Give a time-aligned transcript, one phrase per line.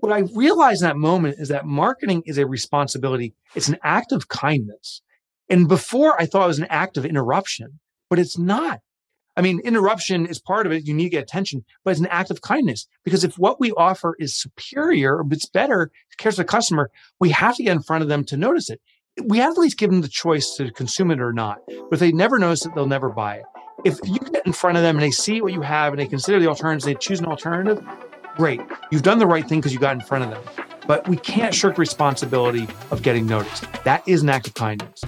[0.00, 3.34] what I realized in that moment is that marketing is a responsibility.
[3.54, 5.02] It's an act of kindness.
[5.48, 7.78] And before I thought it was an act of interruption,
[8.08, 8.80] but it's not.
[9.36, 10.86] I mean, interruption is part of it.
[10.86, 13.70] You need to get attention, but it's an act of kindness because if what we
[13.72, 16.90] offer is superior, or it's better, it cares the customer,
[17.20, 18.80] we have to get in front of them to notice it.
[19.22, 21.60] We have to at least give them the choice to consume it or not.
[21.66, 23.44] But if they never notice it, they'll never buy it.
[23.84, 26.06] If you get in front of them and they see what you have and they
[26.06, 27.86] consider the alternatives, they choose an alternative,
[28.36, 28.60] great.
[28.90, 30.42] You've done the right thing because you got in front of them.
[30.86, 33.64] But we can't shirk responsibility of getting noticed.
[33.84, 35.02] That is an act of kindness.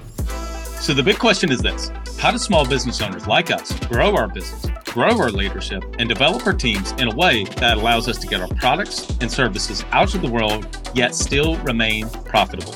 [0.80, 4.28] So the big question is this How do small business owners like us grow our
[4.28, 8.26] business, grow our leadership, and develop our teams in a way that allows us to
[8.26, 12.74] get our products and services out to the world, yet still remain profitable?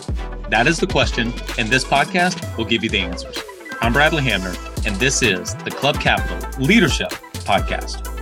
[0.50, 3.38] That is the question, and this podcast will give you the answers.
[3.80, 7.10] I'm Bradley Hamner, and this is the Club Capital Leadership
[7.44, 8.21] Podcast.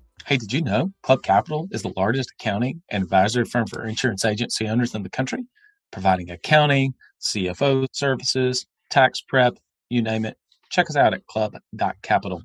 [0.27, 4.23] Hey, did you know Club Capital is the largest accounting and advisory firm for insurance
[4.23, 5.45] agency owners in the country,
[5.91, 9.57] providing accounting, CFO services, tax prep,
[9.89, 10.37] you name it.
[10.69, 12.43] Check us out at club.capital.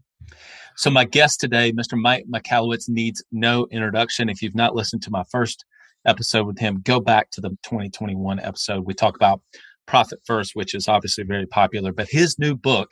[0.74, 2.00] So, my guest today, Mr.
[2.00, 4.28] Mike Michalowicz, needs no introduction.
[4.28, 5.64] If you've not listened to my first
[6.06, 8.86] episode with him, go back to the 2021 episode.
[8.86, 9.42] We talk about
[9.86, 12.90] Profit First, which is obviously very popular, but his new book,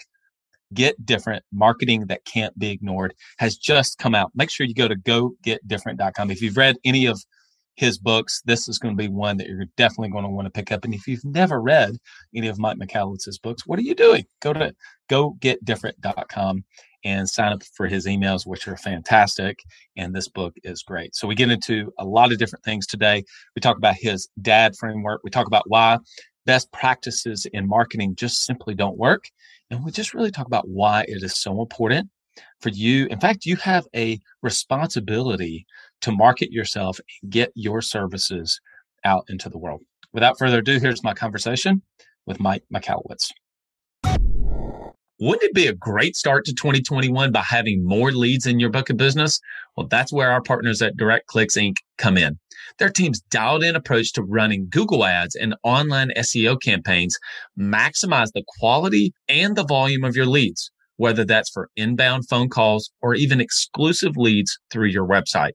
[0.72, 4.30] Get Different Marketing That Can't Be Ignored has just come out.
[4.34, 6.30] Make sure you go to gogetdifferent.com.
[6.30, 7.20] If you've read any of
[7.76, 10.50] his books, this is going to be one that you're definitely going to want to
[10.50, 10.84] pick up.
[10.84, 11.96] And if you've never read
[12.34, 14.24] any of Mike Michalowicz's books, what are you doing?
[14.40, 14.74] Go to
[15.10, 16.64] gogetdifferent.com
[17.04, 19.62] and sign up for his emails, which are fantastic.
[19.96, 21.14] And this book is great.
[21.14, 23.24] So we get into a lot of different things today.
[23.54, 25.20] We talk about his dad framework.
[25.22, 25.98] We talk about why
[26.46, 29.30] best practices in marketing just simply don't work.
[29.70, 32.10] And we just really talk about why it is so important
[32.60, 33.06] for you.
[33.06, 35.66] In fact, you have a responsibility
[36.02, 38.60] to market yourself and get your services
[39.04, 39.82] out into the world.
[40.12, 41.82] Without further ado, here's my conversation
[42.26, 43.30] with Mike Michalowicz.
[45.20, 48.90] Wouldn't it be a great start to 2021 by having more leads in your book
[48.90, 49.40] of business?
[49.76, 51.76] Well, that's where our partners at Direct Clicks Inc.
[51.98, 52.38] come in.
[52.78, 57.18] Their team's dialed in approach to running Google ads and online SEO campaigns
[57.58, 62.90] maximize the quality and the volume of your leads, whether that's for inbound phone calls
[63.02, 65.52] or even exclusive leads through your website.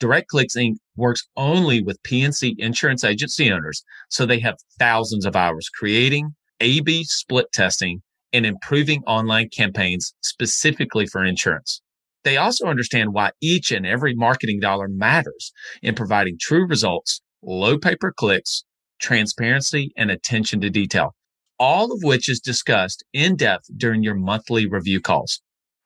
[0.00, 0.76] DirectClicks Inc.
[0.96, 7.04] works only with P&C insurance agency owners, so they have thousands of hours creating, A-B
[7.04, 8.02] split testing,
[8.32, 11.82] and improving online campaigns specifically for insurance.
[12.24, 15.52] They also understand why each and every marketing dollar matters
[15.82, 18.64] in providing true results, low pay per clicks,
[19.00, 21.14] transparency, and attention to detail,
[21.58, 25.40] all of which is discussed in depth during your monthly review calls.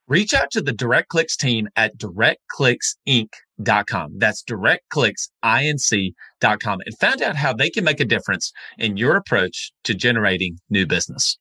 [0.08, 4.18] Reach out to the Direct Clicks team at directclicksinc.com.
[4.18, 9.94] That's directclicksinc.com and find out how they can make a difference in your approach to
[9.94, 11.38] generating new business.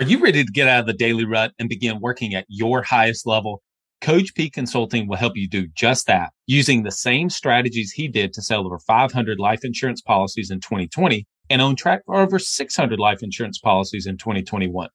[0.00, 2.80] Are you ready to get out of the daily rut and begin working at your
[2.80, 3.62] highest level?
[4.00, 8.32] Coach P Consulting will help you do just that using the same strategies he did
[8.32, 12.98] to sell over 500 life insurance policies in 2020 and on track for over 600
[12.98, 14.88] life insurance policies in 2021.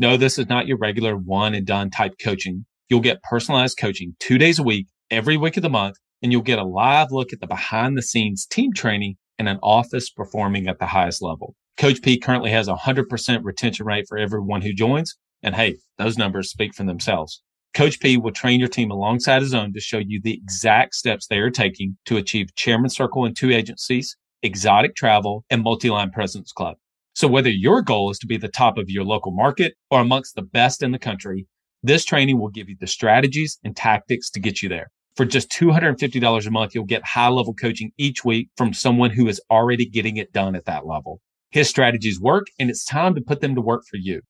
[0.00, 2.66] No, this is not your regular one and done type coaching.
[2.88, 6.42] You'll get personalized coaching two days a week, every week of the month, and you'll
[6.42, 10.66] get a live look at the behind the scenes team training and an office performing
[10.66, 11.54] at the highest level.
[11.78, 15.14] Coach P currently has a 100% retention rate for everyone who joins.
[15.44, 17.40] And hey, those numbers speak for themselves.
[17.72, 21.28] Coach P will train your team alongside his own to show you the exact steps
[21.28, 26.50] they are taking to achieve Chairman Circle in two agencies, exotic travel, and multi-line presence
[26.50, 26.78] club.
[27.14, 30.34] So whether your goal is to be the top of your local market or amongst
[30.34, 31.46] the best in the country,
[31.84, 34.90] this training will give you the strategies and tactics to get you there.
[35.14, 39.28] For just $250 a month, you'll get high level coaching each week from someone who
[39.28, 41.20] is already getting it done at that level.
[41.50, 44.20] His strategies work and it's time to put them to work for you.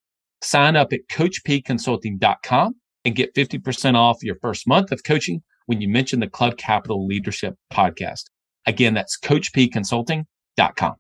[0.43, 2.75] Sign up at coachpconsulting.com
[3.05, 7.05] and get 50% off your first month of coaching when you mention the Club Capital
[7.07, 8.25] Leadership Podcast.
[8.67, 10.95] Again, that's coachpconsulting.com.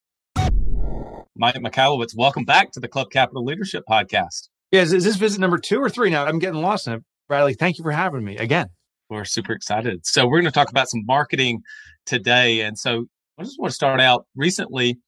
[1.36, 4.48] Mike Michalowicz, welcome back to the Club Capital Leadership Podcast.
[4.72, 6.26] Yeah, is, is this visit number two or three now?
[6.26, 7.02] I'm getting lost in it.
[7.28, 8.66] Bradley, thank you for having me again.
[9.08, 10.04] We're super excited.
[10.04, 11.60] So we're going to talk about some marketing
[12.06, 12.62] today.
[12.62, 13.04] And so
[13.38, 14.98] I just want to start out recently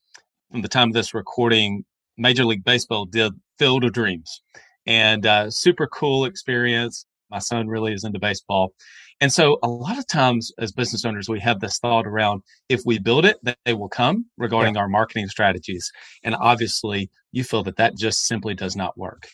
[0.51, 1.85] from the time of this recording,
[2.17, 4.43] Major League Baseball did Field of Dreams
[4.87, 7.07] and uh, super cool experience.
[7.31, 8.75] My son really is into baseball.
[9.21, 12.81] And so a lot of times as business owners, we have this thought around if
[12.85, 14.81] we build it, they will come regarding yeah.
[14.81, 15.93] our marketing strategies.
[16.25, 19.29] And obviously you feel that that just simply does not work.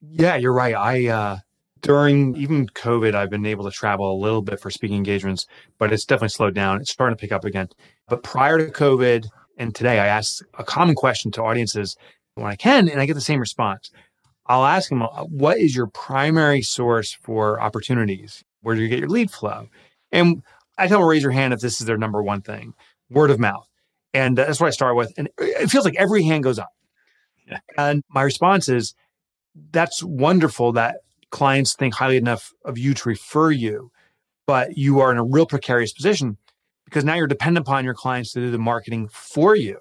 [0.00, 0.74] Yeah, you're right.
[0.74, 1.38] I, uh,
[1.80, 5.46] during even COVID, I've been able to travel a little bit for speaking engagements,
[5.78, 6.80] but it's definitely slowed down.
[6.80, 7.70] It's starting to pick up again.
[8.08, 9.26] But prior to COVID
[9.60, 11.96] and today, I ask a common question to audiences
[12.34, 13.90] when I can, and I get the same response.
[14.46, 18.42] I'll ask them, uh, what is your primary source for opportunities?
[18.62, 19.68] Where do you get your lead flow?
[20.10, 20.42] And
[20.78, 22.72] I tell them, raise your hand if this is their number one thing
[23.10, 23.68] word of mouth.
[24.14, 25.12] And that's what I start with.
[25.18, 26.70] And it feels like every hand goes up.
[27.46, 27.58] Yeah.
[27.76, 28.94] And my response is,
[29.72, 33.92] that's wonderful that clients think highly enough of you to refer you,
[34.46, 36.38] but you are in a real precarious position
[36.90, 39.78] because now you're dependent upon your clients to do the marketing for you.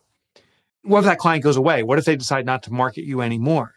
[0.84, 1.82] What if that client goes away?
[1.82, 3.74] What if they decide not to market you anymore?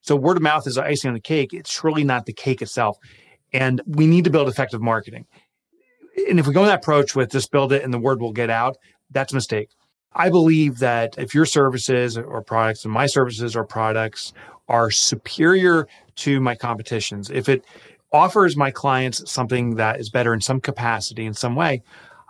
[0.00, 1.52] So word of mouth is icing on the cake.
[1.52, 2.96] It's surely not the cake itself.
[3.52, 5.26] And we need to build effective marketing.
[6.28, 8.32] And if we go in that approach with just build it and the word will
[8.32, 8.76] get out,
[9.10, 9.70] that's a mistake.
[10.12, 14.32] I believe that if your services or products and my services or products
[14.68, 15.86] are superior
[16.16, 17.64] to my competitions, if it
[18.12, 21.82] offers my clients something that is better in some capacity, in some way,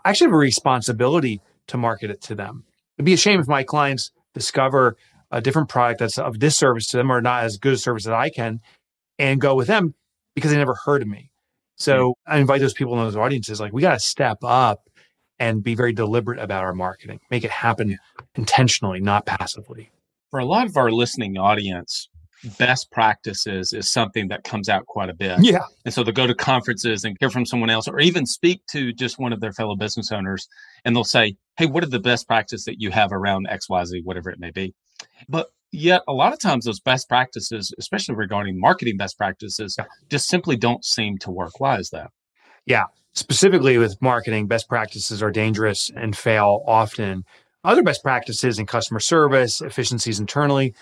[0.04, 2.64] I actually have a responsibility to market it to them.
[2.96, 4.96] It'd be a shame if my clients discover
[5.30, 8.06] a different product that's of this service to them or not as good a service
[8.06, 8.60] as I can
[9.18, 9.94] and go with them
[10.34, 11.30] because they never heard of me.
[11.76, 12.32] So mm-hmm.
[12.32, 14.88] I invite those people in those audiences, like we got to step up
[15.38, 17.98] and be very deliberate about our marketing, make it happen
[18.34, 19.90] intentionally, not passively.
[20.30, 22.08] For a lot of our listening audience,
[22.58, 25.38] best practices is something that comes out quite a bit.
[25.42, 25.64] Yeah.
[25.84, 28.92] And so they'll go to conferences and hear from someone else or even speak to
[28.92, 30.48] just one of their fellow business owners
[30.84, 34.30] and they'll say, Hey, what are the best practices that you have around XYZ, whatever
[34.30, 34.74] it may be?
[35.28, 39.86] But yet a lot of times those best practices, especially regarding marketing best practices, yeah.
[40.08, 41.58] just simply don't seem to work.
[41.60, 42.10] Why is that?
[42.66, 42.84] Yeah.
[43.14, 47.24] Specifically with marketing, best practices are dangerous and fail often.
[47.64, 50.74] Other best practices in customer service, efficiencies internally,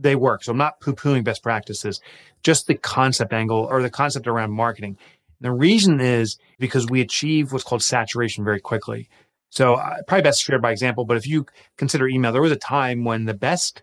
[0.00, 0.44] they work.
[0.44, 2.00] So I'm not poo pooing best practices,
[2.42, 4.96] just the concept angle or the concept around marketing.
[5.40, 9.08] The reason is because we achieve what's called saturation very quickly.
[9.50, 11.46] So uh, probably best shared by example, but if you
[11.76, 13.82] consider email, there was a time when the best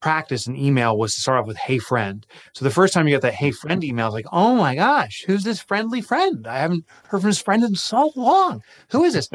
[0.00, 3.14] practice in email was to start off with "Hey friend." So the first time you
[3.14, 6.46] get that "Hey friend" email, it's like, "Oh my gosh, who's this friendly friend?
[6.46, 8.62] I haven't heard from this friend in so long.
[8.90, 9.28] Who is this?"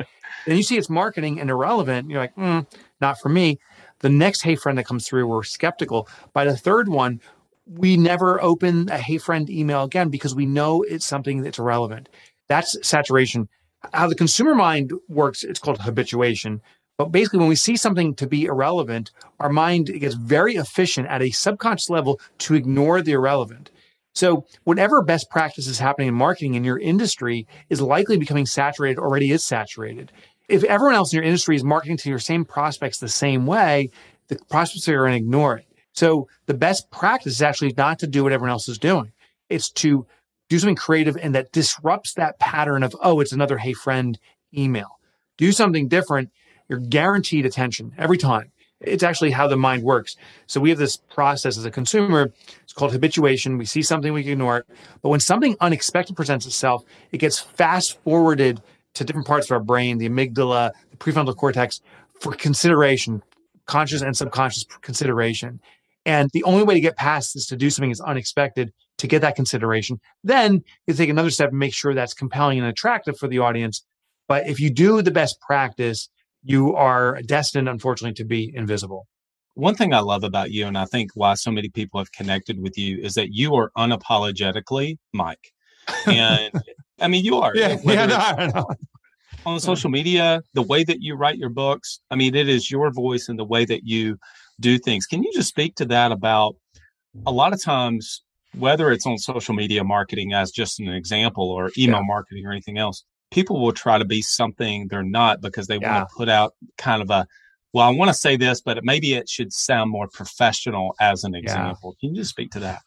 [0.46, 2.10] and you see it's marketing and irrelevant.
[2.10, 2.68] You're like, mm,
[3.00, 3.60] "Not for me."
[4.00, 6.08] The next "Hey friend" that comes through, we're skeptical.
[6.34, 7.22] By the third one,
[7.66, 12.10] we never open a "Hey friend" email again because we know it's something that's irrelevant.
[12.48, 13.48] That's saturation
[13.94, 16.62] how the consumer mind works, it's called habituation.
[16.98, 21.22] But basically, when we see something to be irrelevant, our mind gets very efficient at
[21.22, 23.72] a subconscious level to ignore the irrelevant.
[24.14, 29.00] So, whatever best practice is happening in marketing in your industry is likely becoming saturated,
[29.00, 30.12] already is saturated.
[30.50, 33.92] If everyone else in your industry is marketing to your same prospects the same way,
[34.28, 35.66] the prospects are going to ignore it.
[35.94, 39.12] So, the best practice is actually not to do what everyone else is doing,
[39.50, 40.06] it's to
[40.50, 44.18] do something creative and that disrupts that pattern of, oh, it's another hey friend
[44.56, 45.00] email.
[45.38, 46.32] Do something different.
[46.68, 48.52] You're guaranteed attention every time.
[48.82, 50.16] It's actually how the mind works.
[50.48, 52.32] So we have this process as a consumer.
[52.64, 53.58] It's called habituation.
[53.58, 54.66] We see something, we ignore it.
[55.02, 58.62] But when something unexpected presents itself, it gets fast forwarded
[58.96, 61.82] to different parts of our brain, the amygdala, the prefrontal cortex,
[62.20, 63.24] for consideration,
[63.66, 65.60] conscious and subconscious consideration.
[66.06, 69.22] And the only way to get past this to do something is unexpected to get
[69.22, 70.00] that consideration.
[70.24, 73.84] Then you take another step and make sure that's compelling and attractive for the audience.
[74.28, 76.10] But if you do the best practice,
[76.44, 79.08] you are destined, unfortunately, to be invisible.
[79.56, 82.62] One thing I love about you, and I think why so many people have connected
[82.62, 85.52] with you, is that you are unapologetically Mike.
[86.06, 86.52] And
[87.02, 87.56] I mean, you are.
[87.56, 88.68] Yeah, yeah no, no.
[89.46, 92.92] On social media, the way that you write your books, I mean, it is your
[92.92, 94.18] voice and the way that you
[94.60, 95.06] do things.
[95.06, 96.56] Can you just speak to that about
[97.26, 98.22] a lot of times
[98.58, 102.06] whether it's on social media marketing as just an example or email yeah.
[102.06, 106.00] marketing or anything else, people will try to be something they're not because they yeah.
[106.00, 107.28] want to put out kind of a,
[107.74, 111.36] well, I want to say this, but maybe it should sound more professional as an
[111.36, 111.96] example.
[111.96, 112.08] Yeah.
[112.08, 112.82] Can you just speak to that?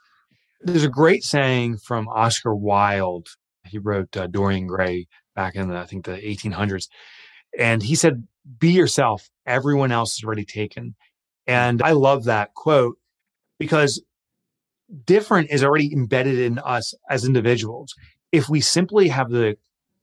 [0.60, 3.28] There's a great saying from Oscar Wilde.
[3.64, 6.88] He wrote uh, Dorian Gray back in the, I think the 1800s.
[7.58, 8.26] And he said,
[8.58, 9.30] be yourself.
[9.46, 10.94] Everyone else is already taken.
[11.46, 12.96] And I love that quote
[13.58, 14.02] because
[15.04, 17.94] different is already embedded in us as individuals.
[18.30, 19.56] If we simply have the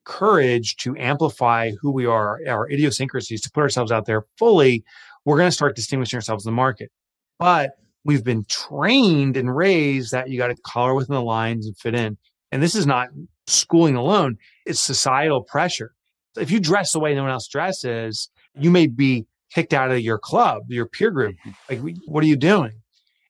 [0.05, 4.83] courage to amplify who we are, our idiosyncrasies, to put ourselves out there fully,
[5.25, 6.91] we're going to start distinguishing ourselves in the market.
[7.37, 7.71] But
[8.03, 11.95] we've been trained and raised that you got to color within the lines and fit
[11.95, 12.17] in.
[12.51, 13.09] And this is not
[13.49, 15.93] schooling alone, it's societal pressure.
[16.37, 19.99] If you dress the way no one else dresses, you may be kicked out of
[19.99, 21.35] your club, your peer group.
[21.45, 21.85] Mm-hmm.
[21.85, 22.73] Like, what are you doing?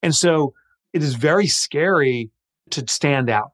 [0.04, 0.54] And so
[0.94, 2.30] it is very scary
[2.72, 3.52] to stand out.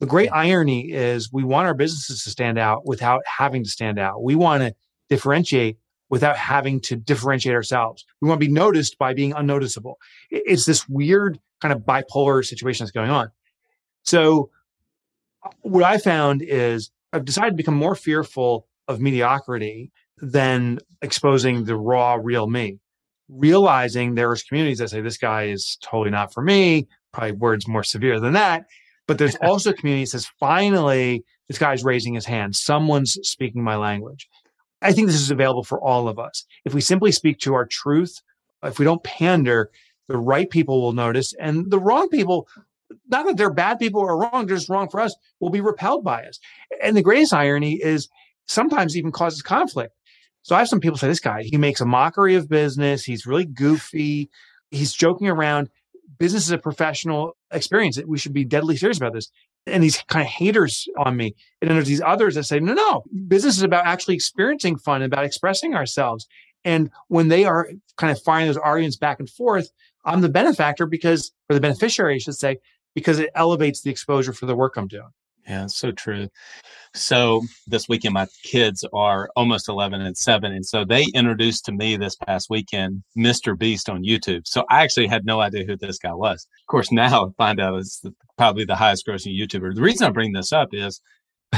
[0.00, 3.98] The great irony is we want our businesses to stand out without having to stand
[3.98, 4.22] out.
[4.22, 4.74] We want to
[5.08, 8.04] differentiate without having to differentiate ourselves.
[8.20, 9.98] We want to be noticed by being unnoticeable.
[10.30, 13.30] It's this weird kind of bipolar situation that's going on.
[14.04, 14.50] So
[15.62, 21.76] what I found is I've decided to become more fearful of mediocrity than exposing the
[21.76, 22.78] raw, real me.
[23.28, 27.84] Realizing there's communities that say this guy is totally not for me, probably words more
[27.84, 28.66] severe than that.
[29.06, 32.56] But there's also communities that says finally this guy's raising his hand.
[32.56, 34.28] Someone's speaking my language.
[34.80, 36.44] I think this is available for all of us.
[36.64, 38.22] If we simply speak to our truth,
[38.62, 39.70] if we don't pander,
[40.08, 42.48] the right people will notice and the wrong people
[43.08, 46.04] not that they're bad people or wrong, they're just wrong for us, will be repelled
[46.04, 46.38] by us.
[46.82, 48.08] And the greatest irony is
[48.46, 49.94] sometimes even causes conflict.
[50.42, 53.04] So I have some people say, this guy, he makes a mockery of business.
[53.04, 54.30] He's really goofy.
[54.70, 55.68] He's joking around.
[56.18, 58.00] Business is a professional experience.
[58.06, 59.30] We should be deadly serious about this.
[59.66, 61.34] And these kind of haters on me.
[61.60, 65.02] And then there's these others that say, no, no, business is about actually experiencing fun,
[65.02, 66.26] and about expressing ourselves.
[66.64, 69.70] And when they are kind of firing those arguments back and forth,
[70.04, 72.58] I'm the benefactor because, or the beneficiary, I should say,
[72.94, 75.10] because it elevates the exposure for the work I'm doing.
[75.48, 76.28] Yeah, so true.
[76.94, 80.52] So this weekend, my kids are almost 11 and 7.
[80.52, 83.58] And so they introduced to me this past weekend Mr.
[83.58, 84.46] Beast on YouTube.
[84.46, 86.46] So I actually had no idea who this guy was.
[86.62, 88.02] Of course, now I find out it's
[88.36, 89.74] probably the highest grossing YouTuber.
[89.74, 91.00] The reason I bring this up is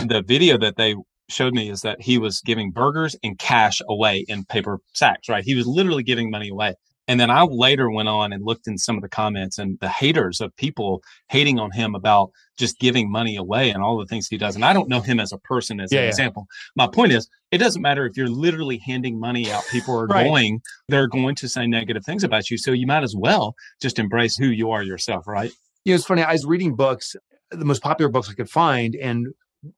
[0.06, 0.94] the video that they
[1.28, 5.44] showed me is that he was giving burgers and cash away in paper sacks, right?
[5.44, 6.74] He was literally giving money away.
[7.10, 9.88] And then I later went on and looked in some of the comments and the
[9.88, 14.28] haters of people hating on him about just giving money away and all the things
[14.28, 14.54] he does.
[14.54, 16.08] And I don't know him as a person as yeah, an yeah.
[16.10, 16.46] example.
[16.76, 20.22] My point is, it doesn't matter if you're literally handing money out, people are right.
[20.22, 22.56] going, they're going to say negative things about you.
[22.56, 25.50] So you might as well just embrace who you are yourself, right?
[25.84, 26.22] You know, it's funny.
[26.22, 27.16] I was reading books,
[27.50, 29.26] the most popular books I could find, and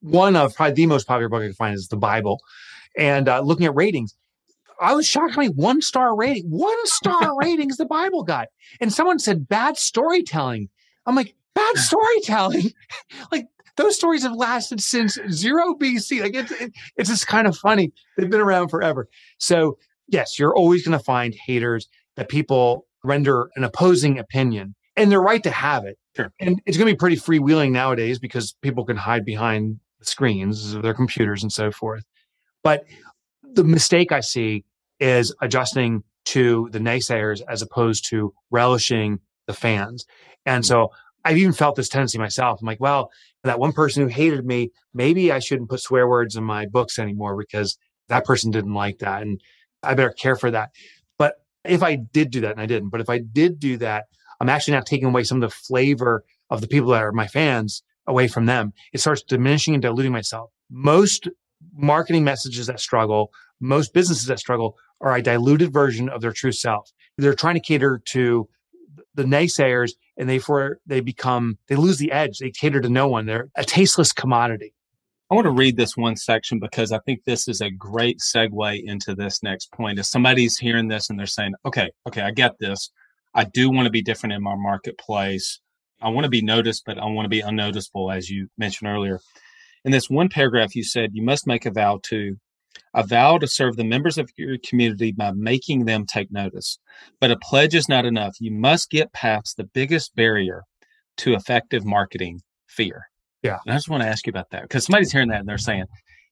[0.01, 2.41] one of probably the most popular book I could find is the Bible.
[2.99, 4.15] And uh, looking at ratings,
[4.83, 8.49] I was shocked how many one star rating, one star ratings the Bible got.
[8.81, 10.69] And someone said bad storytelling.
[11.07, 12.73] I'm like, bad storytelling?
[13.33, 13.47] like
[13.77, 16.21] those stories have lasted since zero BC.
[16.21, 17.93] Like it's, it, it's just kind of funny.
[18.17, 19.09] They've been around forever.
[19.39, 25.11] So yes, you're always going to find haters that people render an opposing opinion and
[25.11, 25.97] they're right to have it.
[26.17, 26.33] Sure.
[26.41, 30.75] And it's going to be pretty freewheeling nowadays because people can hide behind the screens
[30.75, 32.05] of their computers and so forth.
[32.63, 32.85] But
[33.43, 34.65] the mistake I see
[35.03, 39.19] is adjusting to the naysayers as opposed to relishing
[39.49, 40.07] the fans.
[40.47, 40.93] And so
[41.25, 42.61] I've even felt this tendency myself.
[42.61, 43.11] I'm like, well,
[43.43, 47.01] that one person who hated me, maybe I shouldn't put swear words in my books
[47.01, 47.77] anymore because
[48.09, 49.23] that person didn't like that.
[49.23, 49.41] And
[49.83, 50.71] I better care for that.
[51.19, 54.05] But if I did do that, and I didn't, but if I did do that,
[54.41, 57.27] I'm actually not taking away some of the flavor of the people that are my
[57.27, 58.73] fans away from them.
[58.93, 60.51] It starts diminishing and diluting myself.
[60.71, 61.29] Most
[61.75, 63.33] marketing messages that struggle,
[63.63, 66.91] most businesses that struggle are a diluted version of their true self.
[67.19, 68.49] They're trying to cater to
[69.15, 72.39] the naysayers and they for they become they lose the edge.
[72.39, 73.27] They cater to no one.
[73.27, 74.75] They're a tasteless commodity.
[75.31, 78.85] I want to read this one section because I think this is a great segue
[78.85, 79.99] into this next point.
[79.99, 82.91] If somebody's hearing this and they're saying, okay, okay, I get this.
[83.35, 85.59] I do want to be different in my marketplace.
[86.03, 89.21] I want to be noticed, but I want to be unnoticeable, as you mentioned earlier.
[89.87, 92.37] In this one paragraph, you said you must make a vow to
[92.95, 96.79] a vow to serve the members of your community by making them take notice.
[97.21, 98.37] But a pledge is not enough.
[98.41, 100.63] You must get past the biggest barrier
[101.19, 103.09] to effective marketing fear.
[103.43, 103.59] Yeah.
[103.65, 105.59] And I just want to ask you about that because somebody's hearing that and they're
[105.59, 105.85] saying,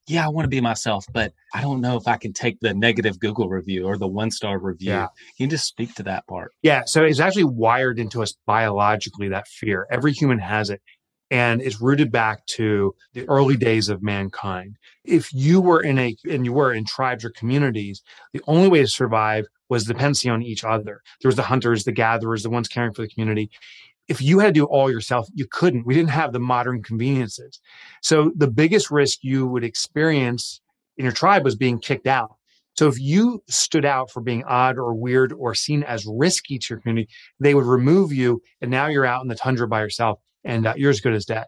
[0.07, 2.75] yeah, I want to be myself, but I don't know if I can take the
[2.75, 4.90] negative Google review or the one star review.
[4.90, 5.07] Yeah.
[5.37, 6.52] Can you just speak to that part?
[6.62, 6.83] Yeah.
[6.87, 9.87] So it's actually wired into us biologically, that fear.
[9.90, 10.81] Every human has it
[11.30, 14.76] and it's rooted back to the early days of mankind.
[15.04, 18.80] If you were in a and you were in tribes or communities, the only way
[18.80, 21.00] to survive was dependency on each other.
[21.20, 23.50] There was the hunters, the gatherers, the ones caring for the community.
[24.08, 25.87] If you had to do all yourself, you couldn't.
[25.87, 27.60] We didn't have the modern conveniences.
[28.02, 30.60] So the biggest risk you would experience
[30.96, 32.34] in your tribe was being kicked out.
[32.76, 36.66] So if you stood out for being odd or weird or seen as risky to
[36.70, 37.08] your community,
[37.38, 38.42] they would remove you.
[38.60, 41.25] And now you're out in the tundra by yourself and uh, you're as good as
[41.25, 41.47] dead.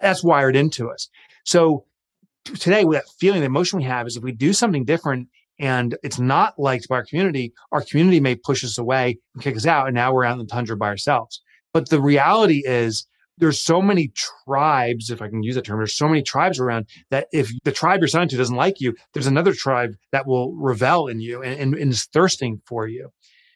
[0.00, 1.08] That's wired into us.
[1.44, 1.84] So
[2.44, 6.18] today, that feeling, the emotion we have is if we do something different and it's
[6.18, 9.86] not liked by our community, our community may push us away and kick us out.
[9.86, 11.40] And now we're out in the tundra by ourselves.
[11.72, 13.06] But the reality is,
[13.38, 14.12] there's so many
[14.44, 17.72] tribes, if I can use that term, there's so many tribes around that if the
[17.72, 21.42] tribe you're signed to doesn't like you, there's another tribe that will revel in you
[21.42, 23.08] and, and, and is thirsting for you.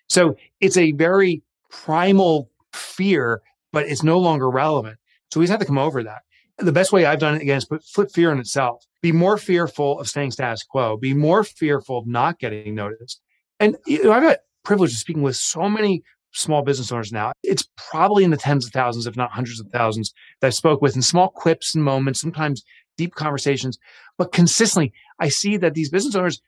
[0.08, 3.42] So it's a very primal fear,
[3.76, 4.98] but it's no longer relevant.
[5.30, 6.22] So we just have to come over that.
[6.56, 8.82] The best way I've done it again is put flip fear in itself.
[9.02, 10.96] Be more fearful of staying status quo.
[10.96, 13.20] Be more fearful of not getting noticed.
[13.60, 16.02] And you know, I've got privilege of speaking with so many
[16.32, 17.32] small business owners now.
[17.42, 20.80] It's probably in the tens of thousands, if not hundreds of thousands, that I spoke
[20.80, 22.64] with in small quips and moments, sometimes
[22.96, 23.78] deep conversations.
[24.16, 26.40] But consistently, I see that these business owners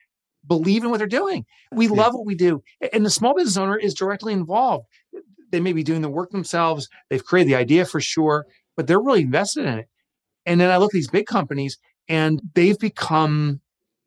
[0.46, 1.44] believe in what they're doing.
[1.72, 1.92] We yeah.
[1.92, 2.62] love what we do.
[2.90, 4.86] And the small business owner is directly involved.
[5.50, 6.88] They may be doing the work themselves.
[7.10, 9.88] They've created the idea for sure, but they're really invested in it.
[10.46, 11.78] And then I look at these big companies
[12.08, 13.60] and they've become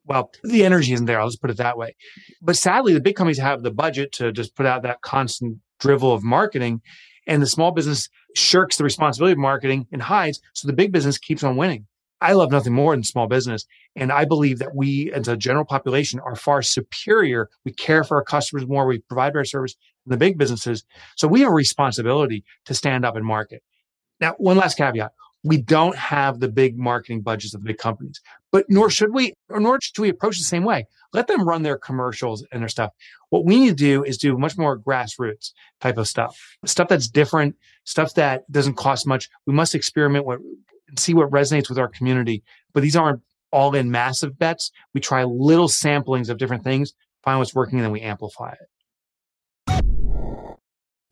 [0.04, 1.20] well, the energy isn't there.
[1.20, 1.94] I'll just put it that way.
[2.40, 6.12] But sadly, the big companies have the budget to just put out that constant drivel
[6.12, 6.80] of marketing.
[7.26, 10.40] And the small business shirks the responsibility of marketing and hides.
[10.54, 11.86] So the big business keeps on winning.
[12.20, 13.64] I love nothing more than small business.
[13.96, 17.48] And I believe that we, as a general population, are far superior.
[17.64, 18.86] We care for our customers more.
[18.86, 19.74] We provide better service
[20.06, 20.84] the big businesses.
[21.16, 23.62] So we have a responsibility to stand up and market.
[24.20, 25.12] Now, one last caveat.
[25.44, 28.20] We don't have the big marketing budgets of the big companies,
[28.52, 30.86] but nor should we, or nor should we approach the same way.
[31.12, 32.92] Let them run their commercials and their stuff.
[33.30, 37.08] What we need to do is do much more grassroots type of stuff, stuff that's
[37.08, 39.28] different, stuff that doesn't cost much.
[39.44, 42.44] We must experiment and see what resonates with our community.
[42.72, 44.70] But these aren't all in massive bets.
[44.94, 46.94] We try little samplings of different things,
[47.24, 48.68] find what's working, and then we amplify it.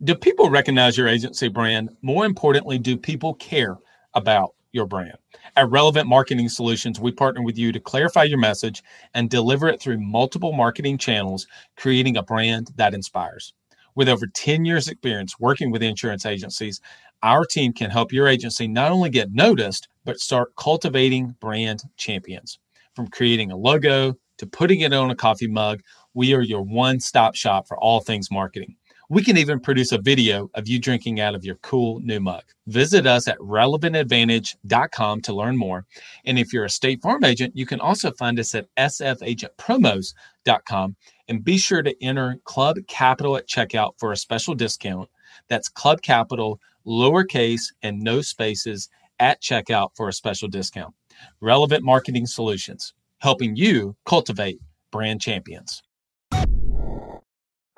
[0.03, 1.91] Do people recognize your agency brand?
[2.01, 3.77] More importantly, do people care
[4.15, 5.19] about your brand.
[5.57, 9.79] At Relevant Marketing Solutions, we partner with you to clarify your message and deliver it
[9.79, 13.53] through multiple marketing channels, creating a brand that inspires.
[13.95, 16.81] With over 10 years' experience working with insurance agencies,
[17.23, 22.59] our team can help your agency not only get noticed, but start cultivating brand champions.
[22.97, 25.83] From creating a logo to putting it on a coffee mug,
[26.15, 28.77] we are your one stop shop for all things marketing.
[29.11, 32.45] We can even produce a video of you drinking out of your cool new mug.
[32.69, 35.85] Visit us at relevantadvantage.com to learn more.
[36.25, 40.97] And if you're a State Farm agent, you can also find us at sfagentpromos.com
[41.27, 45.09] and be sure to enter Club Capital at checkout for a special discount.
[45.49, 50.95] That's Club Capital, lowercase and no spaces at checkout for a special discount.
[51.41, 54.61] Relevant Marketing Solutions, helping you cultivate
[54.93, 55.83] brand champions.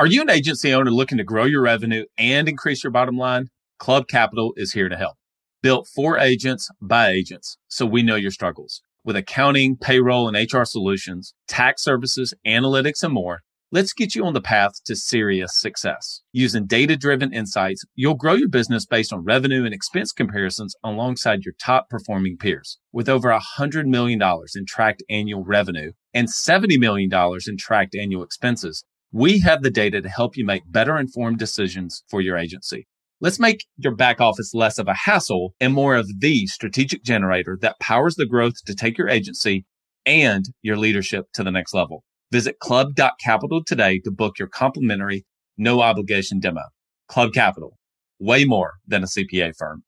[0.02, 3.50] Are you an agency owner looking to grow your revenue and increase your bottom line?
[3.78, 5.14] Club Capital is here to help.
[5.62, 8.82] Built for agents by agents, so we know your struggles.
[9.04, 14.34] With accounting, payroll, and HR solutions, tax services, analytics, and more, let's get you on
[14.34, 16.22] the path to serious success.
[16.32, 21.44] Using data driven insights, you'll grow your business based on revenue and expense comparisons alongside
[21.44, 22.80] your top performing peers.
[22.92, 27.08] With over $100 million in tracked annual revenue and $70 million
[27.46, 32.02] in tracked annual expenses, we have the data to help you make better informed decisions
[32.08, 32.86] for your agency.
[33.20, 37.58] Let's make your back office less of a hassle and more of the strategic generator
[37.60, 39.66] that powers the growth to take your agency
[40.06, 42.02] and your leadership to the next level.
[42.32, 45.26] Visit club.capital today to book your complimentary,
[45.58, 46.62] no obligation demo.
[47.06, 47.76] Club Capital,
[48.18, 49.84] way more than a CPA firm.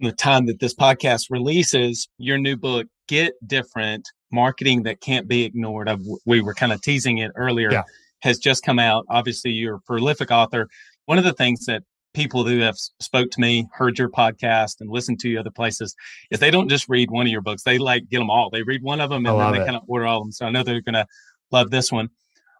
[0.00, 5.44] The time that this podcast releases, your new book, Get Different marketing that can't be
[5.44, 5.88] ignored.
[5.88, 7.72] I've, we were kind of teasing it earlier.
[7.72, 7.82] Yeah.
[8.20, 9.04] Has just come out.
[9.10, 10.68] Obviously, you're a prolific author.
[11.04, 11.82] One of the things that
[12.14, 15.94] people who have spoke to me, heard your podcast, and listened to you other places
[16.30, 17.64] is they don't just read one of your books.
[17.64, 18.48] They like get them all.
[18.48, 20.32] They read one of them and then they kind of order all of them.
[20.32, 21.06] So I know they're going to
[21.50, 22.08] love this one.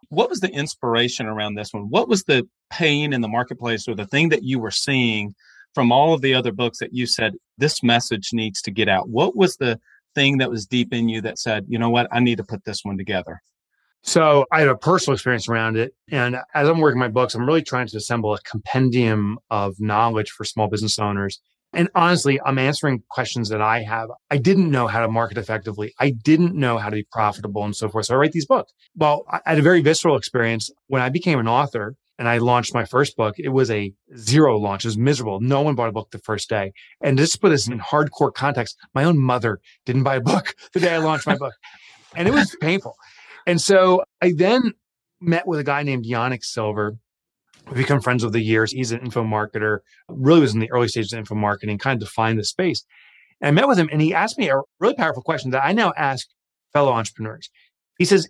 [0.09, 1.89] What was the inspiration around this one?
[1.89, 5.33] What was the pain in the marketplace or the thing that you were seeing
[5.73, 9.09] from all of the other books that you said this message needs to get out?
[9.09, 9.79] What was the
[10.15, 12.63] thing that was deep in you that said, you know what, I need to put
[12.65, 13.41] this one together?
[14.01, 15.93] So I have a personal experience around it.
[16.11, 20.29] And as I'm working my books, I'm really trying to assemble a compendium of knowledge
[20.29, 21.39] for small business owners.
[21.73, 24.09] And honestly, I'm answering questions that I have.
[24.29, 25.93] I didn't know how to market effectively.
[25.99, 28.05] I didn't know how to be profitable and so forth.
[28.05, 28.71] So I write these books.
[28.95, 32.73] Well, I had a very visceral experience when I became an author and I launched
[32.73, 34.85] my first book, it was a zero launch.
[34.85, 35.41] It was miserable.
[35.41, 36.71] No one bought a book the first day.
[37.01, 37.95] And just to put this in mm-hmm.
[37.95, 41.53] hardcore context, my own mother didn't buy a book the day I launched my book.
[42.15, 42.95] And it was painful.
[43.45, 44.73] And so I then
[45.19, 46.97] met with a guy named Yanik Silver.
[47.67, 48.71] We've become friends over the years.
[48.71, 52.07] He's an info marketer, really was in the early stages of info marketing, kind of
[52.07, 52.85] defined the space.
[53.41, 55.73] And I met with him and he asked me a really powerful question that I
[55.73, 56.27] now ask
[56.71, 57.49] fellow entrepreneurs.
[57.97, 58.29] He says,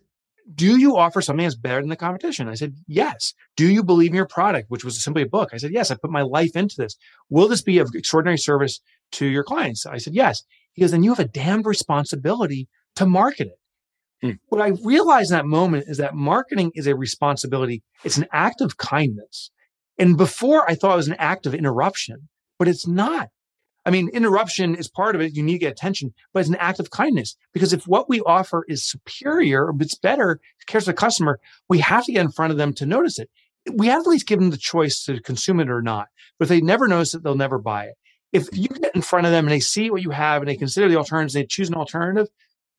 [0.53, 2.47] do you offer something that's better than the competition?
[2.47, 3.33] I said, yes.
[3.55, 5.49] Do you believe in your product, which was simply a book?
[5.53, 6.95] I said, yes, I put my life into this.
[7.29, 8.79] Will this be of extraordinary service
[9.13, 9.85] to your clients?
[9.85, 10.43] I said, yes.
[10.73, 13.59] He goes, then you have a damned responsibility to market it.
[14.21, 14.31] Hmm.
[14.47, 17.81] What I realized in that moment is that marketing is a responsibility.
[18.03, 19.51] It's an act of kindness.
[19.97, 22.29] And before I thought it was an act of interruption,
[22.59, 23.29] but it's not.
[23.85, 25.35] I mean, interruption is part of it.
[25.35, 28.19] You need to get attention, but it's an act of kindness because if what we
[28.21, 32.31] offer is superior it's better, it cares for the customer, we have to get in
[32.31, 33.29] front of them to notice it.
[33.71, 36.07] We have to at least give them the choice to consume it or not.
[36.37, 37.95] But if they never notice it, they'll never buy it.
[38.33, 40.55] If you get in front of them and they see what you have and they
[40.55, 42.27] consider the alternatives, they choose an alternative,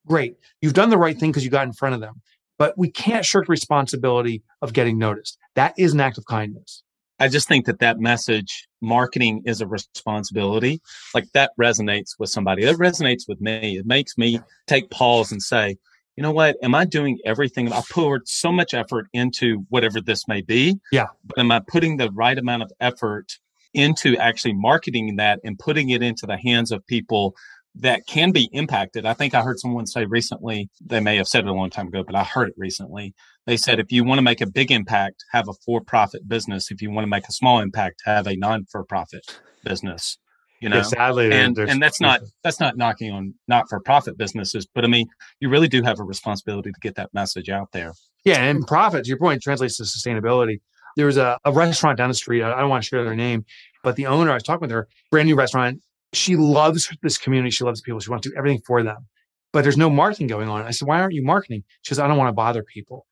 [0.05, 0.35] great.
[0.61, 2.21] You've done the right thing because you got in front of them.
[2.59, 5.37] But we can't shirk responsibility of getting noticed.
[5.55, 6.83] That is an act of kindness.
[7.19, 10.81] I just think that that message, marketing is a responsibility,
[11.13, 12.63] like that resonates with somebody.
[12.65, 13.77] That resonates with me.
[13.77, 15.77] It makes me take pause and say,
[16.15, 16.57] you know what?
[16.63, 17.71] Am I doing everything?
[17.71, 20.79] I poured so much effort into whatever this may be.
[20.91, 21.05] Yeah.
[21.25, 23.37] But am I putting the right amount of effort
[23.73, 27.35] into actually marketing that and putting it into the hands of people
[27.79, 29.05] that can be impacted.
[29.05, 31.87] I think I heard someone say recently, they may have said it a long time
[31.87, 33.13] ago, but I heard it recently.
[33.45, 36.71] They said, if you want to make a big impact, have a for profit business.
[36.71, 40.17] If you want to make a small impact, have a non for profit business.
[40.59, 44.17] You know, yeah, sadly, and, and that's not, that's not knocking on not for profit
[44.17, 45.05] businesses, but I mean,
[45.39, 47.93] you really do have a responsibility to get that message out there.
[48.25, 48.41] Yeah.
[48.41, 50.61] And profit, to your point, translates to sustainability.
[50.95, 52.41] There was a, a restaurant down the street.
[52.41, 53.45] I don't want to share their name,
[53.83, 55.79] but the owner, I was talking with her, brand new restaurant,
[56.13, 57.51] she loves this community.
[57.51, 57.99] She loves people.
[57.99, 59.07] She wants to do everything for them.
[59.53, 60.63] But there's no marketing going on.
[60.63, 61.63] I said, why aren't you marketing?
[61.81, 63.05] She says, I don't want to bother people.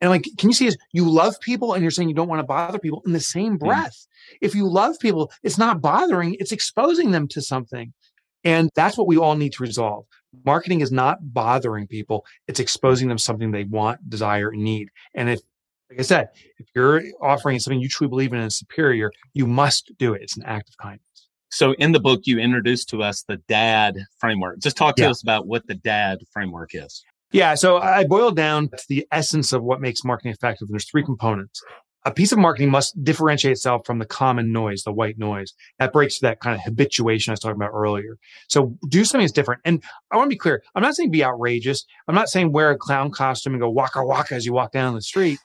[0.00, 0.76] And I'm like, can you see this?
[0.92, 3.56] You love people and you're saying you don't want to bother people in the same
[3.56, 3.60] mm.
[3.60, 4.06] breath.
[4.40, 7.92] If you love people, it's not bothering, it's exposing them to something.
[8.42, 10.04] And that's what we all need to resolve.
[10.44, 12.24] Marketing is not bothering people.
[12.48, 14.88] It's exposing them something they want, desire, and need.
[15.14, 15.40] And if,
[15.88, 19.92] like I said, if you're offering something you truly believe in and superior, you must
[19.98, 20.22] do it.
[20.22, 21.28] It's an act of kindness.
[21.52, 24.58] So in the book, you introduced to us the DAD framework.
[24.58, 25.10] Just talk to yeah.
[25.10, 27.04] us about what the DAD framework is.
[27.30, 27.54] Yeah.
[27.54, 30.66] So I boiled down to the essence of what makes marketing effective.
[30.66, 31.62] And there's three components.
[32.04, 35.52] A piece of marketing must differentiate itself from the common noise, the white noise.
[35.78, 38.16] That breaks that kind of habituation I was talking about earlier.
[38.48, 39.60] So do something that's different.
[39.64, 40.62] And I want to be clear.
[40.74, 41.84] I'm not saying be outrageous.
[42.08, 44.94] I'm not saying wear a clown costume and go waka waka as you walk down
[44.94, 45.38] the street.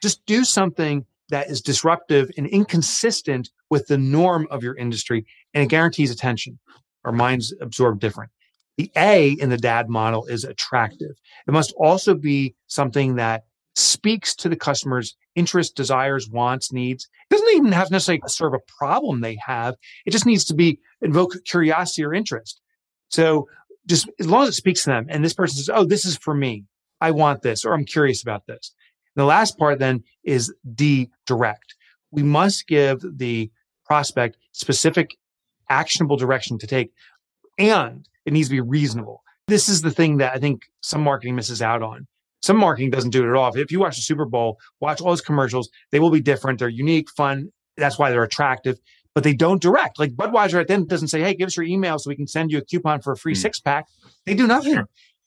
[0.00, 5.62] Just do something that is disruptive and inconsistent with the norm of your industry and
[5.62, 6.58] it guarantees attention.
[7.04, 8.30] Our minds absorb different.
[8.76, 11.12] The A in the DAD model is attractive.
[11.46, 13.44] It must also be something that
[13.76, 17.08] speaks to the customer's interests, desires, wants, needs.
[17.30, 19.76] It doesn't even have to necessarily serve a problem they have.
[20.06, 22.60] It just needs to be invoke curiosity or interest.
[23.10, 23.48] So
[23.86, 26.16] just as long as it speaks to them and this person says, Oh, this is
[26.16, 26.64] for me.
[27.00, 28.72] I want this, or I'm curious about this.
[29.14, 31.74] And the last part then is D direct.
[32.10, 33.50] We must give the
[33.84, 35.16] prospect specific
[35.68, 36.92] actionable direction to take.
[37.58, 39.22] And it needs to be reasonable.
[39.46, 42.06] This is the thing that I think some marketing misses out on.
[42.42, 43.54] Some marketing doesn't do it at all.
[43.56, 46.58] If you watch the Super Bowl, watch all those commercials, they will be different.
[46.58, 47.48] They're unique, fun.
[47.76, 48.78] That's why they're attractive,
[49.14, 49.98] but they don't direct.
[49.98, 52.26] Like Budweiser at the end doesn't say, Hey, give us your email so we can
[52.26, 53.38] send you a coupon for a free mm.
[53.38, 53.86] six pack.
[54.26, 54.84] They do nothing.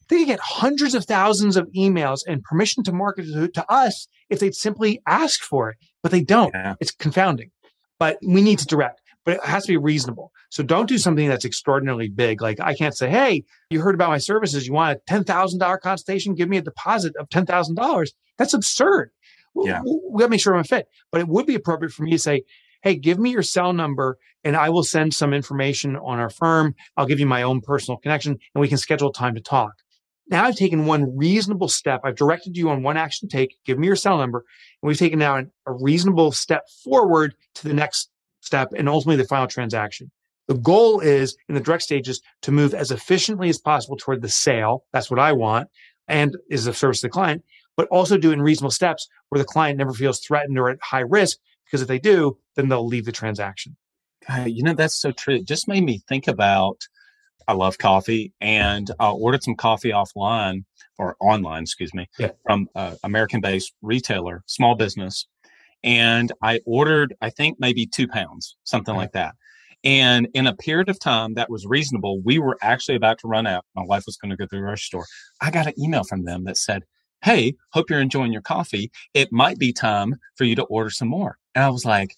[0.10, 4.39] They get hundreds of thousands of emails and permission to market to, to us if
[4.39, 6.54] they'd simply ask for it, but they don't.
[6.54, 6.76] Yeah.
[6.80, 7.52] It's confounding.
[8.00, 10.32] But we need to direct but it has to be reasonable.
[10.50, 12.42] So don't do something that's extraordinarily big.
[12.42, 14.66] Like I can't say, Hey, you heard about my services.
[14.66, 16.34] You want a $10,000 consultation?
[16.34, 18.08] Give me a deposit of $10,000.
[18.38, 19.12] That's absurd.
[19.54, 19.82] Yeah.
[19.84, 22.12] We, we got to make sure I'm fit, but it would be appropriate for me
[22.12, 22.44] to say,
[22.82, 26.74] Hey, give me your cell number and I will send some information on our firm.
[26.96, 29.74] I'll give you my own personal connection and we can schedule time to talk.
[30.30, 32.00] Now I've taken one reasonable step.
[32.06, 33.58] I've directed you on one action to take.
[33.66, 34.46] Give me your cell number.
[34.82, 38.10] And we've taken now a reasonable step forward to the next
[38.48, 40.10] step and ultimately the final transaction.
[40.48, 44.30] The goal is in the direct stages to move as efficiently as possible toward the
[44.30, 44.86] sale.
[44.94, 45.70] That's what I want
[46.08, 47.44] and is a service to the client,
[47.76, 51.02] but also do in reasonable steps where the client never feels threatened or at high
[51.02, 51.38] risk.
[51.66, 53.76] Because if they do, then they'll leave the transaction.
[54.46, 55.36] you know, that's so true.
[55.36, 56.88] It just made me think about
[57.48, 60.64] I love coffee and I ordered some coffee offline
[60.98, 62.32] or online, excuse me, yeah.
[62.46, 65.28] from uh, American based retailer, small business
[65.88, 69.36] and I ordered, I think maybe two pounds, something like that.
[69.86, 73.47] And in a period of time that was reasonable, we were actually about to run
[73.47, 73.63] out.
[73.73, 75.06] My wife was going to go to the grocery store.
[75.39, 76.84] I got an email from them that said,
[77.23, 78.91] Hey, hope you're enjoying your coffee.
[79.13, 81.38] It might be time for you to order some more.
[81.56, 82.15] And I was like,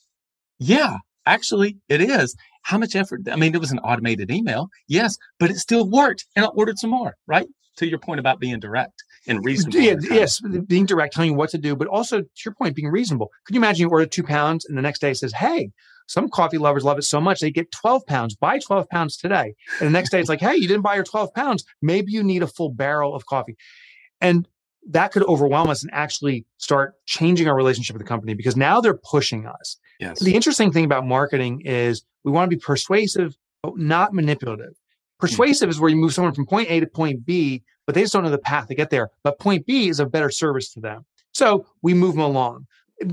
[0.58, 2.36] Yeah, actually, it is.
[2.64, 3.22] How much effort?
[3.32, 6.26] I mean, it was an automated email, yes, but it still worked.
[6.36, 7.48] And I ordered some more, right?
[7.78, 9.80] To your point about being direct and reasonable.
[9.80, 12.90] Yeah, yes, being direct, telling you what to do, but also to your point, being
[12.90, 13.32] reasonable.
[13.46, 15.72] Could you imagine you order two pounds and the next day it says, hey,
[16.08, 18.36] some coffee lovers love it so much they get 12 pounds.
[18.36, 19.54] Buy 12 pounds today.
[19.80, 21.64] And the next day it's like, hey, you didn't buy your 12 pounds.
[21.82, 23.56] Maybe you need a full barrel of coffee.
[24.20, 24.48] And
[24.90, 28.82] that could overwhelm us and actually start changing our relationship with the company because now
[28.82, 29.78] they're pushing us.
[30.00, 30.20] Yes.
[30.20, 34.74] The interesting thing about marketing is we want to be persuasive, but not manipulative.
[35.20, 35.28] Mm.
[35.28, 38.14] Persuasive is where you move someone from point A to point B, but they just
[38.14, 39.10] don't know the path to get there.
[39.24, 41.06] But point B is a better service to them.
[41.34, 42.68] So we move them along.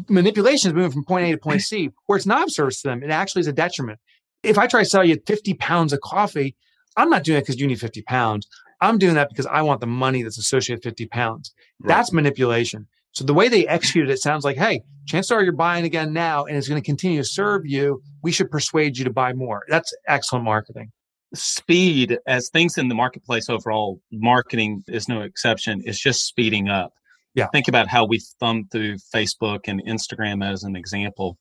[0.08, 2.88] Manipulation is moving from point A to point C, where it's not of service to
[2.88, 3.02] them.
[3.02, 4.00] It actually is a detriment.
[4.42, 6.56] If I try to sell you 50 pounds of coffee,
[6.96, 8.46] I'm not doing it because you need 50 pounds.
[8.80, 11.54] I'm doing that because I want the money that's associated with 50 pounds.
[11.80, 11.88] Right.
[11.88, 12.86] That's manipulation.
[13.12, 16.44] So the way they executed it sounds like, hey, chances are you're buying again now
[16.44, 18.02] and it's going to continue to serve you.
[18.22, 19.62] We should persuade you to buy more.
[19.68, 20.92] That's excellent marketing.
[21.36, 26.92] Speed, as things in the marketplace overall, marketing is no exception, is just speeding up.
[27.34, 27.48] Yeah.
[27.48, 31.38] Think about how we thumb through Facebook and Instagram as an example.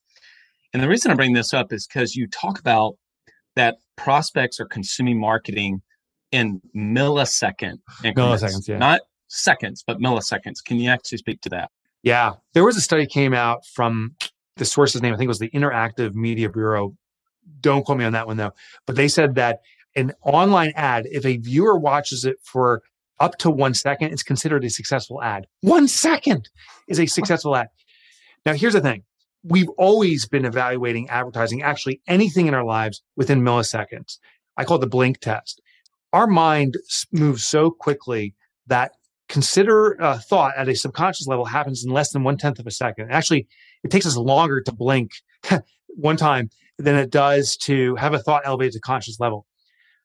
[0.72, 2.96] And the reason I bring this up is because you talk about
[3.54, 5.80] that prospects are consuming marketing
[6.32, 8.78] in millisecond increments, milliseconds, yeah.
[8.78, 10.62] not seconds, but milliseconds.
[10.64, 11.70] Can you actually speak to that?
[12.02, 14.16] Yeah, there was a study came out from
[14.56, 15.14] the source's name.
[15.14, 16.94] I think it was the Interactive Media Bureau.
[17.60, 18.52] Don't quote me on that one though.
[18.86, 19.60] But they said that
[19.96, 22.82] an online ad, if a viewer watches it for
[23.18, 25.46] up to one second, it's considered a successful ad.
[25.62, 26.48] One second
[26.88, 27.68] is a successful ad.
[28.44, 29.02] Now, here's the thing.
[29.42, 34.18] We've always been evaluating advertising, actually anything in our lives within milliseconds.
[34.56, 35.60] I call it the blink test
[36.16, 36.76] our mind
[37.12, 38.34] moves so quickly
[38.66, 38.92] that
[39.28, 42.70] consider a thought at a subconscious level happens in less than one tenth of a
[42.70, 43.10] second.
[43.10, 43.46] Actually,
[43.84, 45.10] it takes us longer to blink
[45.88, 49.46] one time than it does to have a thought elevated to conscious level.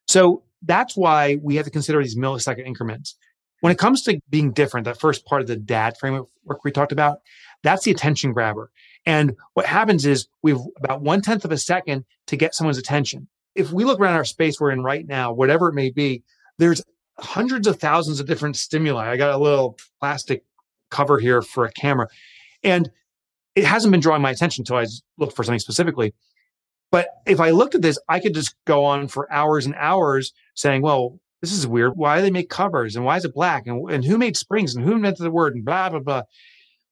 [0.08, 3.16] So that's why we have to consider these millisecond increments.
[3.62, 6.28] When it comes to being different, that first part of the DAD framework
[6.64, 7.20] we talked about,
[7.64, 8.72] that's the attention grabber.
[9.06, 12.78] And what happens is we have about one tenth of a second to get someone's
[12.78, 16.24] attention if we look around our space we're in right now, whatever it may be,
[16.58, 16.82] there's
[17.20, 19.10] hundreds of thousands of different stimuli.
[19.10, 20.44] I got a little plastic
[20.90, 22.08] cover here for a camera,
[22.64, 22.90] and
[23.56, 24.86] it hasn't been drawing my attention until I
[25.18, 26.14] looked for something specifically.
[26.92, 30.34] But if I looked at this, I could just go on for hours and hours
[30.56, 31.94] saying, well, this is weird.
[31.96, 32.96] Why do they make covers?
[32.96, 33.66] And why is it black?
[33.66, 34.76] And, and who made springs?
[34.76, 35.56] And who invented the word?
[35.56, 36.24] And blah, blah, blah.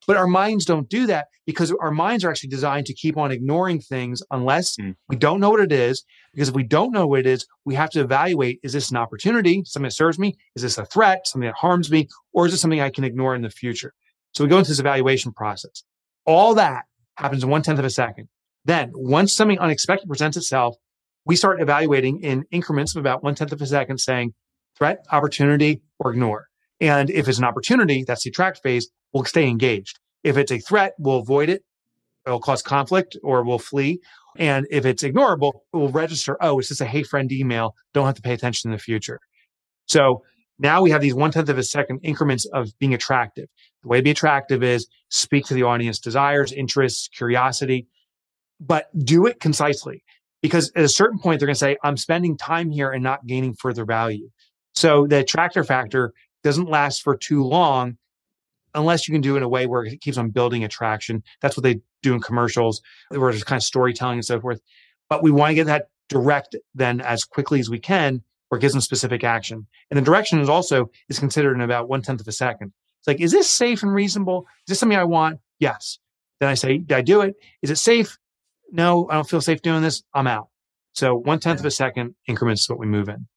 [0.08, 3.32] But our minds don't do that because our minds are actually designed to keep on
[3.32, 4.96] ignoring things unless mm.
[5.08, 6.04] we don't know what it is.
[6.34, 8.98] Because if we don't know what it is, we have to evaluate is this an
[8.98, 10.36] opportunity, something that serves me?
[10.56, 12.08] Is this a threat, something that harms me?
[12.34, 13.94] Or is it something I can ignore in the future?
[14.34, 15.84] So we go into this evaluation process.
[16.26, 16.86] All that
[17.18, 18.30] happens in one tenth of a second.
[18.66, 20.76] Then, once something unexpected presents itself,
[21.26, 24.34] we start evaluating in increments of about one tenth of a second, saying
[24.78, 26.48] threat, opportunity, or ignore.
[26.82, 30.00] And if it's an opportunity, that's the attract phase we'll stay engaged.
[30.24, 31.64] If it's a threat, we'll avoid it.
[32.26, 34.00] It'll cause conflict or we'll flee.
[34.38, 37.76] And if it's ignorable, we'll register, oh, it's just a hey friend email.
[37.94, 39.20] Don't have to pay attention in the future.
[39.88, 40.24] So
[40.60, 43.48] now we have these one tenth of a second increments of being attractive.
[43.82, 47.88] The way to be attractive is speak to the audience desires, interests, curiosity,
[48.60, 50.04] but do it concisely.
[50.42, 53.26] Because at a certain point, they're going to say, I'm spending time here and not
[53.26, 54.30] gaining further value.
[54.74, 57.98] So the attractor factor doesn't last for too long
[58.74, 61.24] unless you can do it in a way where it keeps on building attraction.
[61.42, 64.62] That's what they do in commercials, where there's kind of storytelling and so forth.
[65.10, 68.74] But we want to get that direct then as quickly as we can, it gives
[68.74, 69.68] them specific action.
[69.90, 72.74] And the direction is also is considered in about one tenth of a second.
[73.00, 74.46] It's like, is this safe and reasonable?
[74.68, 75.40] Is this something I want?
[75.60, 76.00] Yes.
[76.40, 77.36] Then I say, did I do it?
[77.62, 78.18] Is it safe?
[78.72, 80.04] No, I don't feel safe doing this.
[80.14, 80.50] I'm out.
[80.94, 83.28] So one tenth of a second increments is what we move in.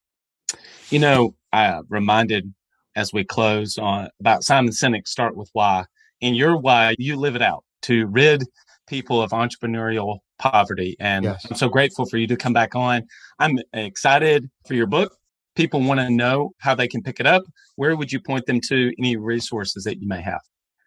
[0.90, 2.52] You know, I uh, reminded
[2.96, 5.84] as we close on about Simon Sinek, Start with Why.
[6.20, 8.44] In your why, you live it out to rid
[8.86, 10.96] people of entrepreneurial poverty.
[11.00, 11.44] And yes.
[11.48, 13.02] I'm so grateful for you to come back on.
[13.38, 15.16] I'm excited for your book.
[15.56, 17.42] People want to know how they can pick it up.
[17.76, 18.92] Where would you point them to?
[18.98, 20.40] Any resources that you may have?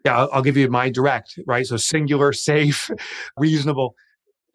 [0.05, 1.65] Yeah, I'll, I'll give you my direct, right?
[1.65, 2.89] So singular, safe,
[3.37, 3.95] reasonable.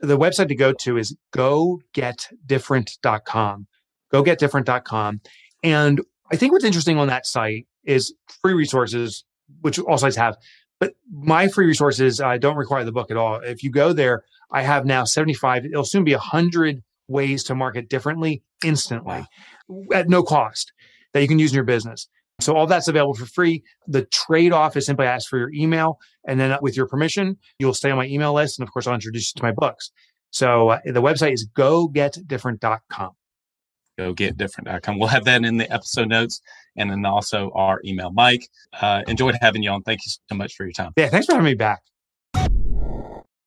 [0.00, 3.66] The website to go to is gogetdifferent.com.
[4.12, 5.20] Gogetdifferent.com.
[5.62, 6.00] And
[6.32, 9.24] I think what's interesting on that site is free resources,
[9.60, 10.36] which all sites have.
[10.78, 13.40] But my free resources uh, don't require the book at all.
[13.40, 17.88] If you go there, I have now 75, it'll soon be 100 ways to market
[17.88, 19.26] differently instantly
[19.68, 19.84] wow.
[19.92, 20.72] at no cost
[21.12, 22.08] that you can use in your business.
[22.40, 23.62] So all that's available for free.
[23.86, 25.98] The trade off is simply ask for your email.
[26.26, 28.58] And then with your permission, you'll stay on my email list.
[28.58, 29.90] And of course, I'll introduce you to my books.
[30.30, 33.10] So uh, the website is gogetdifferent.com.
[33.98, 34.98] Gogetdifferent.com.
[34.98, 36.40] We'll have that in the episode notes
[36.76, 38.10] and then also our email.
[38.10, 38.48] Mike,
[38.80, 39.82] uh, enjoyed having you on.
[39.82, 40.92] Thank you so much for your time.
[40.96, 41.82] Yeah, thanks for having me back.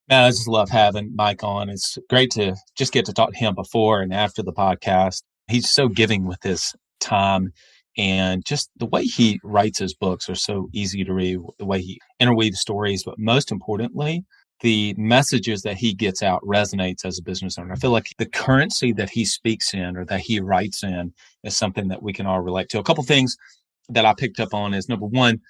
[0.08, 1.70] Man, I just love having Mike on.
[1.70, 5.22] It's great to just get to talk to him before and after the podcast.
[5.48, 7.52] He's so giving with his time
[7.96, 11.80] and just the way he writes his books are so easy to read, the way
[11.80, 14.24] he interweaves stories, but most importantly,
[14.60, 17.72] the messages that he gets out resonates as a business owner.
[17.72, 21.56] I feel like the currency that he speaks in or that he writes in is
[21.56, 22.78] something that we can all relate to.
[22.78, 23.36] A couple things
[23.90, 25.40] that I picked up on is number one,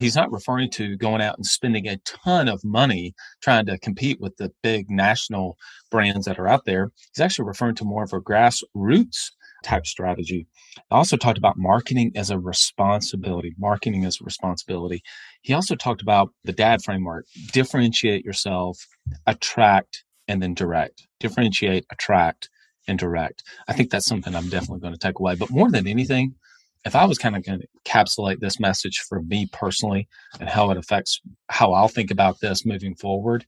[0.00, 4.20] he's not referring to going out and spending a ton of money trying to compete
[4.20, 5.56] with the big national
[5.90, 6.90] brands that are out there.
[7.14, 9.30] He's actually referring to more of a grassroots
[9.64, 10.46] type strategy.
[10.90, 13.54] I also talked about marketing as a responsibility.
[13.58, 15.02] Marketing as a responsibility.
[15.42, 18.86] He also talked about the DAD framework differentiate yourself,
[19.26, 21.06] attract, and then direct.
[21.20, 22.48] Differentiate, attract,
[22.86, 23.42] and direct.
[23.68, 25.34] I think that's something I'm definitely going to take away.
[25.34, 26.34] But more than anything,
[26.84, 30.06] if I was kind of going to encapsulate this message for me personally
[30.38, 33.46] and how it affects how I'll think about this moving forward,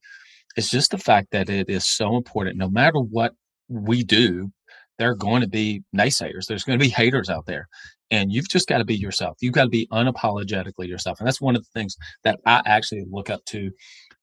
[0.56, 2.56] it's just the fact that it is so important.
[2.56, 3.34] No matter what
[3.68, 4.52] we do,
[4.98, 6.46] there are going to be naysayers.
[6.46, 7.68] There's going to be haters out there.
[8.10, 9.36] And you've just got to be yourself.
[9.40, 11.18] You've got to be unapologetically yourself.
[11.18, 13.70] And that's one of the things that I actually look up to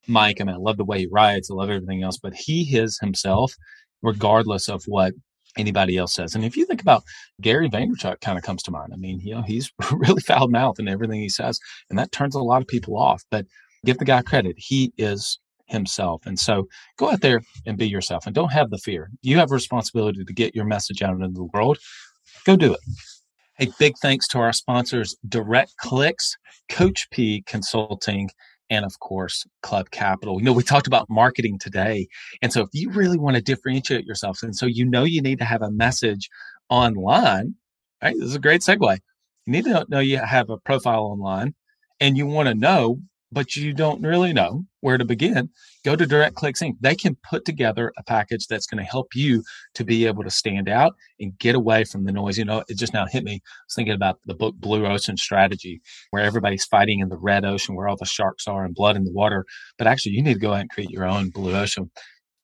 [0.08, 0.40] Mike.
[0.40, 2.98] I mean, I love the way he writes, I love everything else, but he is
[3.00, 3.54] himself,
[4.02, 5.14] regardless of what
[5.58, 6.34] anybody else says.
[6.34, 7.04] And if you think about
[7.42, 8.92] Gary Vaynerchuk kind of comes to mind.
[8.94, 11.60] I mean, you know, he's really foul mouthed in everything he says,
[11.90, 13.24] and that turns a lot of people off.
[13.30, 13.46] But
[13.86, 14.56] give the guy credit.
[14.58, 16.26] He is himself.
[16.26, 19.10] And so go out there and be yourself and don't have the fear.
[19.22, 21.78] You have a responsibility to get your message out into the world.
[22.46, 22.80] Go do it.
[23.58, 26.36] Hey, big thanks to our sponsors, Direct Clicks,
[26.70, 28.30] Coach P Consulting,
[28.70, 30.40] and of course, Club Capital.
[30.40, 32.08] You know, we talked about marketing today.
[32.42, 35.38] And so if you really want to differentiate yourself, and so you know you need
[35.40, 36.30] to have a message
[36.70, 37.56] online,
[38.02, 38.16] right?
[38.18, 38.98] This is a great segue.
[39.46, 41.54] You need to know you have a profile online
[42.00, 43.00] and you want to know
[43.34, 45.50] but you don't really know where to begin,
[45.84, 46.76] go to Direct Clicks Inc.
[46.80, 49.44] They can put together a package that's going to help you
[49.74, 52.38] to be able to stand out and get away from the noise.
[52.38, 53.34] You know, it just now hit me.
[53.34, 57.44] I was thinking about the book Blue Ocean Strategy, where everybody's fighting in the red
[57.44, 59.46] ocean where all the sharks are and blood in the water.
[59.78, 61.90] But actually, you need to go out and create your own blue ocean.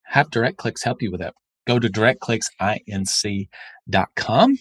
[0.05, 1.35] Have Direct Clicks help you with that.
[1.67, 4.57] Go to directclicksinc.com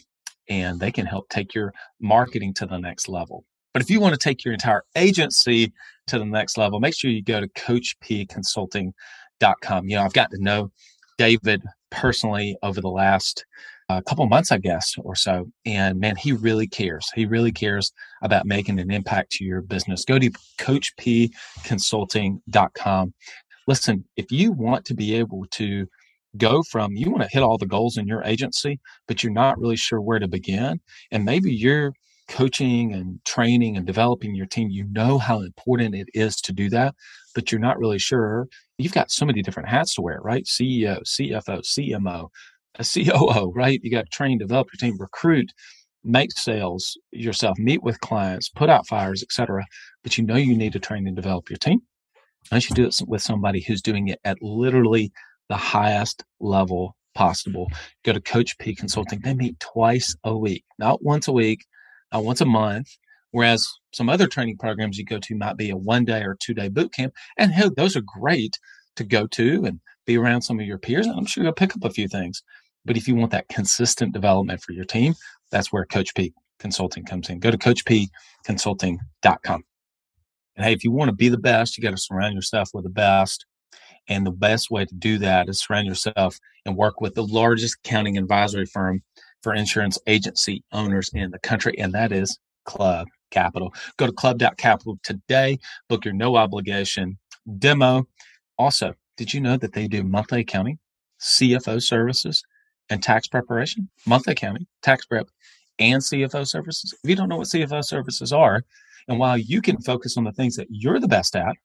[0.51, 3.45] and they can help take your marketing to the next level.
[3.73, 5.73] But if you want to take your entire agency
[6.09, 9.89] to the next level, make sure you go to coachpconsulting.com.
[9.89, 10.71] You know, I've gotten to know
[11.17, 13.45] David personally over the last
[13.89, 15.51] uh, couple months, I guess, or so.
[15.65, 17.09] And man, he really cares.
[17.15, 17.91] He really cares
[18.23, 20.05] about making an impact to your business.
[20.05, 23.15] Go to coachpconsulting.com.
[23.67, 25.87] Listen, if you want to be able to
[26.37, 29.59] go from you want to hit all the goals in your agency, but you're not
[29.59, 31.93] really sure where to begin, and maybe you're
[32.29, 36.69] coaching and training and developing your team, you know how important it is to do
[36.71, 36.95] that,
[37.35, 38.49] but you're not really sure.
[38.79, 40.45] You've got so many different hats to wear, right?
[40.45, 42.29] CEO, CFO, CMO,
[42.79, 43.81] a COO, right?
[43.83, 45.53] You got to train, develop your team, recruit,
[46.05, 49.65] make sales yourself, meet with clients, put out fires, etc.
[50.03, 51.81] But you know you need to train and develop your team.
[52.53, 55.13] I should do it with somebody who's doing it at literally
[55.49, 57.67] the highest level possible.
[58.05, 59.21] Go to Coach P Consulting.
[59.21, 61.67] They meet twice a week, not once a week,
[62.15, 62.89] uh, once a month.
[63.31, 66.55] Whereas some other training programs you go to might be a one day or two
[66.55, 67.15] day boot camp.
[67.37, 68.59] And hey, those are great
[68.97, 71.07] to go to and be around some of your peers.
[71.07, 72.43] I'm sure you'll pick up a few things.
[72.85, 75.15] But if you want that consistent development for your team,
[75.51, 77.39] that's where Coach P Consulting comes in.
[77.39, 79.65] Go to coachpconsulting.com.
[80.57, 82.85] And hey, if you want to be the best, you got to surround yourself with
[82.85, 83.47] the best.
[84.09, 87.77] And the best way to do that is surround yourself and work with the largest
[87.85, 89.03] accounting advisory firm
[89.43, 93.73] for insurance agency owners in the country, and that is Club Capital.
[93.97, 97.19] Go to club.capital today, book your no obligation
[97.59, 98.07] demo.
[98.59, 100.79] Also, did you know that they do monthly accounting,
[101.21, 102.43] CFO services,
[102.91, 103.89] and tax preparation?
[104.07, 105.29] Monthly accounting, tax prep,
[105.79, 106.95] and CFO services.
[107.03, 108.65] If you don't know what CFO services are,
[109.09, 111.57] and while you can focus on the things that you're the best at,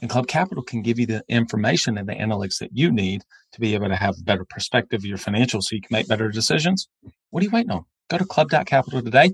[0.00, 3.22] and Club Capital can give you the information and the analytics that you need
[3.52, 6.08] to be able to have a better perspective of your financials so you can make
[6.08, 6.88] better decisions.
[7.30, 7.84] What are you waiting on?
[8.08, 9.32] Go to club.capital today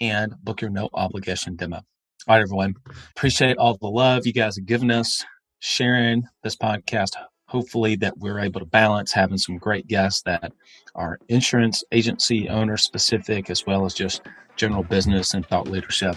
[0.00, 1.76] and book your no obligation demo.
[1.76, 2.74] All right, everyone.
[3.16, 5.24] Appreciate all the love you guys have given us,
[5.58, 7.10] sharing this podcast.
[7.48, 10.52] Hopefully, that we're able to balance having some great guests that
[10.94, 14.22] are insurance agency owner specific, as well as just
[14.56, 16.16] general business and thought leadership.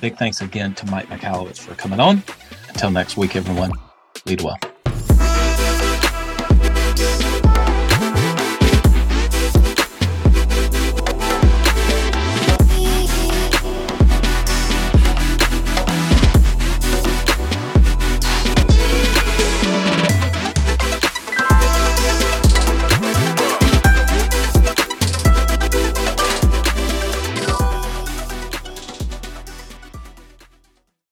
[0.00, 2.22] Big thanks again to Mike Michalowicz for coming on.
[2.68, 3.72] Until next week, everyone,
[4.26, 4.58] lead well.